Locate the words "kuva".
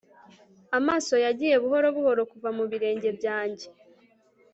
2.31-2.49